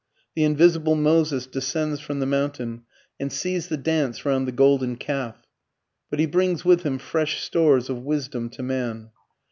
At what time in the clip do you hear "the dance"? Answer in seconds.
3.67-4.25